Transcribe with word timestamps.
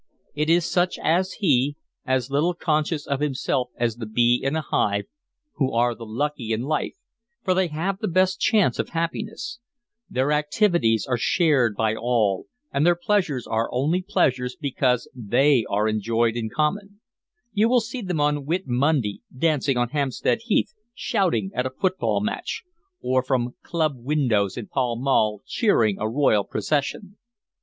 It 0.33 0.49
is 0.49 0.65
such 0.65 0.97
as 0.97 1.33
he, 1.33 1.75
as 2.05 2.31
little 2.31 2.55
conscious 2.55 3.05
of 3.05 3.19
himself 3.19 3.69
as 3.77 3.97
the 3.97 4.07
bee 4.07 4.39
in 4.43 4.55
a 4.55 4.61
hive, 4.61 5.05
who 5.57 5.71
are 5.73 5.93
the 5.93 6.07
lucky 6.07 6.51
in 6.53 6.63
life, 6.63 6.95
for 7.43 7.53
they 7.53 7.67
have 7.67 7.99
the 7.99 8.07
best 8.07 8.39
chance 8.39 8.79
of 8.79 8.89
happiness: 8.97 9.59
their 10.09 10.31
activities 10.31 11.05
are 11.05 11.19
shared 11.19 11.75
by 11.75 11.93
all, 11.95 12.47
and 12.73 12.83
their 12.83 12.95
pleasures 12.95 13.45
are 13.45 13.69
only 13.71 14.01
pleasures 14.01 14.55
because 14.59 15.07
they 15.13 15.65
are 15.69 15.87
enjoyed 15.87 16.35
in 16.35 16.49
common; 16.49 16.99
you 17.53 17.69
will 17.69 17.79
see 17.79 18.01
them 18.01 18.19
on 18.19 18.43
Whit 18.43 18.63
Monday 18.67 19.21
dancing 19.37 19.77
on 19.77 19.89
Hampstead 19.89 20.39
Heath, 20.45 20.73
shouting 20.95 21.51
at 21.53 21.67
a 21.67 21.77
football 21.79 22.21
match, 22.21 22.63
or 23.03 23.21
from 23.21 23.53
club 23.61 23.97
windows 24.03 24.57
in 24.57 24.65
Pall 24.65 24.95
Mall 24.95 25.43
cheering 25.45 25.97
a 25.99 26.09
royal 26.09 26.43
procession. 26.43 27.17